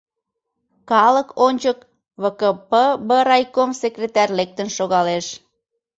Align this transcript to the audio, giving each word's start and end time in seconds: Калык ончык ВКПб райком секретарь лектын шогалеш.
Калык 0.89 1.29
ончык 1.45 1.79
ВКПб 2.23 3.09
райком 3.29 3.71
секретарь 3.81 4.33
лектын 4.39 4.67
шогалеш. 4.77 5.25